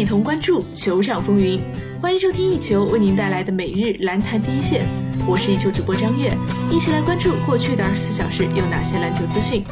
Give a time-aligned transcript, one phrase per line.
[0.00, 1.60] 一同关注球场风云。
[2.00, 4.82] 欢迎收听一球为您带来的每日篮坛第一线，
[5.26, 6.32] 我是一球主播张悦，
[6.70, 9.62] 一起来关注过去的二十四小时有哪些篮球资讯。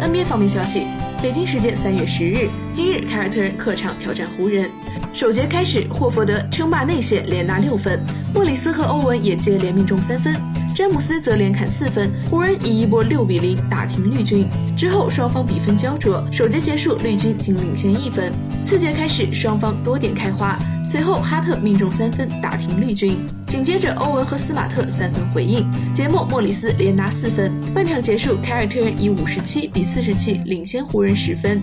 [0.00, 0.86] NBA 方面消息，
[1.20, 4.70] 北京时间三月十日，今日凯尔特人客场挑战湖人。
[5.12, 7.98] 首节开始，霍福德称霸内线，连拿六分；
[8.32, 10.32] 莫里斯和欧文也接连命中三分。
[10.74, 14.46] 詹姆斯则连砍四分，湖人以一波六比零打停绿军。
[14.74, 18.32] 之后双方比分焦灼，首节结束，绿军仅领先一分。
[18.64, 27.52] 次节开始，双方多点开花，随后哈特命中三分打停绿军，紧接着欧文和斯马特三分回应，节末莫里斯连拿四分。
[27.74, 31.60] 半场结束，凯尔特人以五十七比四十七领先湖人十分。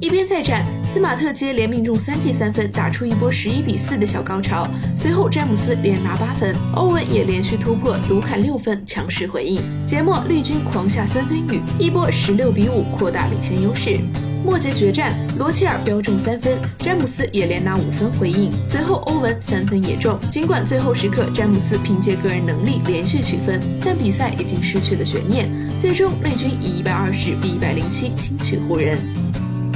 [0.00, 4.68] 一边再战，斯马特接连命中三记三分，打出一波十一比四的小高潮。
[4.96, 9.60] 随后詹姆斯连拿八分，欧文也连续突破，独砍六分，强势回应。
[9.88, 13.98] 节末绿军狂下三分雨，一波十六比五扩大领先优势。
[14.44, 18.52] 末节决战，罗齐尔飙中三分，詹姆斯也连拿五分回应。
[18.64, 25.50] 随后欧文三分也中，尽管最后时刻詹姆斯凭借个人能力连续取分，但比赛已经失去了悬念。
[25.80, 28.96] 最终绿军以一百二十比一百零七轻取湖人。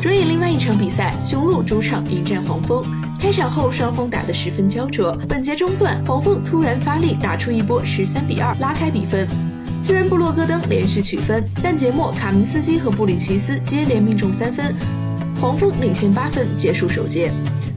[0.03, 2.83] 转眼另外一场比赛，雄鹿主场迎战黄蜂。
[3.21, 9.25] 开场后双方打得十分焦灼，本节中段黄蜂突然发力，打出一波十三比二拉开比分。
[9.81, 14.75] 虽然布洛戈登连续取分，但节末卡明斯基和布里奇斯接连命中三分，
[15.41, 17.31] 黄蜂领先八分结束首节。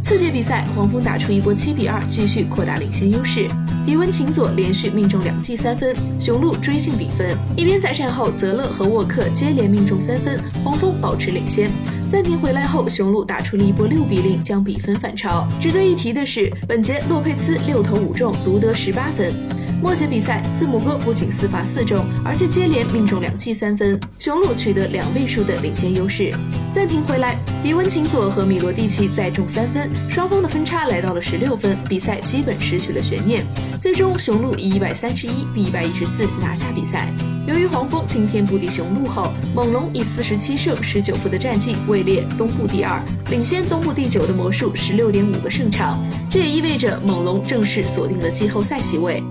[0.05, 3.47] 次节比赛，黄蜂打出一波七比二，继续扩大领先优势。
[3.87, 7.35] 迪文琴佐连续命中两记三分，雄鹿追进比分。
[7.57, 11.71] 一边在战后，泽勒和沃克接连命中三分，黄蜂保持领先。
[12.07, 15.47] 暂停回来后，雄鹿打出了一波六比零，将比分反超。
[15.59, 19.33] 值得一提的是，本节洛佩兹六投五中，独得十八分。
[19.81, 26.33] 末节比赛，字母哥不仅四罚四中，而且接连命中两记三分，雄鹿取得两位数的领先优势。
[26.73, 33.45] 暂停回来，迪文琴佐和米罗蒂奇再中三分，双方的分差来到了十六分，比赛基本失去了悬念。
[33.79, 37.07] 最终，雄鹿以一百三十一比一百一十四拿下比赛。
[37.45, 42.99] 由于黄蜂今天不敌雄鹿后，猛龙以四十七胜十九负的战绩位列东部第二，
[43.29, 46.03] 领先东部第九的魔术十六点五个胜场。
[46.29, 49.23] 这也意味着猛龙正式锁定了季后赛席位。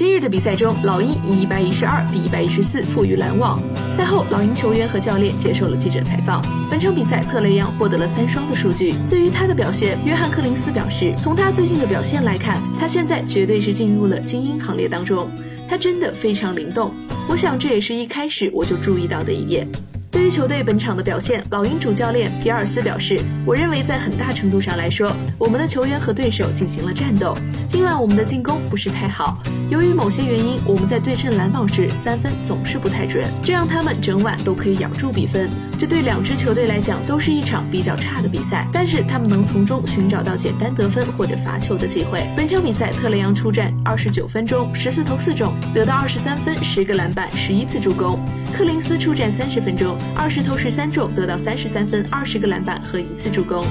[0.00, 3.60] 今日的比赛中，老鹰以一百一十二比一百一十四负于篮网。
[3.94, 6.40] 赛后，老鹰球员和教练接受了记者采访。
[6.70, 8.94] 本场比赛，特雷杨获得了三双的数据。
[9.10, 15.30] 对于他的表现，约翰·克林斯表示，从他最近的表现来看，他现在绝对是进入了精英行列当中。
[15.68, 16.94] 他真的非常灵动，
[17.28, 19.68] 我想这也是一开始我就注意到的一点。
[20.10, 27.32] 对于球队本场的表现，老鹰主教练皮尔斯表示：“我认为在很大程度上来说，我们的球员和对手进行了战斗。
[27.68, 29.40] 今晚我们的进攻不是太好，
[29.70, 35.48] 由于某些原因，我们在对阵篮网时三分总是不太准，这让他们整晚都可以咬住比分。
[35.80, 42.22] 这对两支球队来讲都是一场比较差的比赛，但是他们能从中寻找到简单得分或者罚球的机会。
[42.36, 48.18] 本场比赛，特雷杨出战二十九分钟，十四投四中，得到二十三分、十个篮板、十一次助攻；
[48.54, 53.64] 克林斯出战三十分钟。”二十投十三中，得到三十三分、二十个篮板和一次助攻。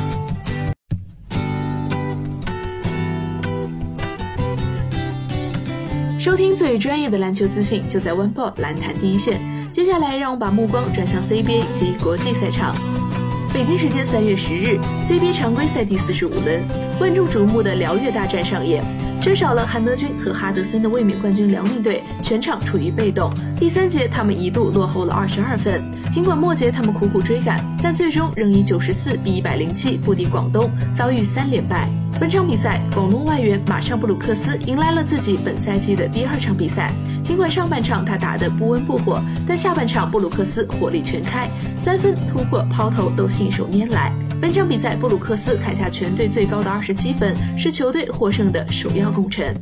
[6.19, 9.58] 收听最专业的篮球资讯，就在 One Ball 篮坛第一线。
[9.71, 12.75] 接下来，让我们把目光转向 CBA 及国际赛场。
[13.53, 16.61] 北京时间三月十日，CBA 常规赛第四十五轮，
[16.99, 18.83] 万众瞩目的辽粤大战上演。
[19.21, 23.31] 缺少了韩德君和哈德森的卫冕冠军辽宁队，全场处于被动。
[23.59, 25.83] 第三节，他们一度落后了二十二分。
[26.11, 31.89] 尽管末节他们苦苦追赶，但最终仍以九十四比一百零七不敌广东，遭遇三连败。
[32.19, 36.91] 本场比赛，广东外援马尚布鲁克斯迎来了自己本赛季的第二场比赛。
[37.23, 41.47] 尽管上半场他打得不温不火，但下半场布鲁克斯火力全开，
[41.77, 44.11] 三分、突破、抛投都信手拈来。
[44.41, 49.55] 本场比赛，布鲁克斯砍下全队最高的二十七分，是球队获胜的首要功臣。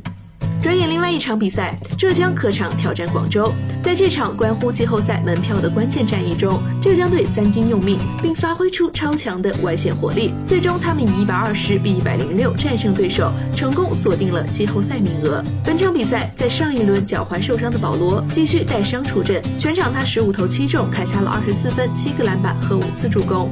[0.60, 3.52] 转眼另外一场比赛，浙江客场挑战广州。
[3.80, 10.32] 在这场关乎季后赛门票的关键战役中，浙江队三军用命，并发挥出超强的外线火力。
[10.44, 15.42] 最终，他们以一百二十比一百零六战胜对手，成功锁定了季后赛名额。
[15.64, 23.48] 本场比赛，在上一轮脚踝受伤的保罗继续带伤出阵，全场他十五投七中，砍下了二十四分、七个篮板和五次助攻。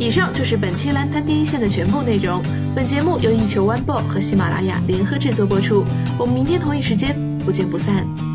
[0.00, 2.42] 以上就是本期蓝坛第一线的全部内容。
[2.74, 5.84] 本节目由一球 One Ball 和喜马拉雅联合制作播出。
[6.18, 8.29] 我们明天同一时间不见不散。